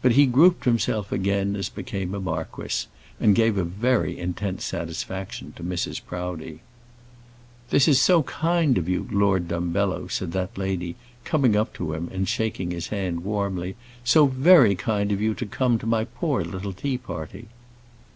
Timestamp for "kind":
8.22-8.78, 14.76-15.10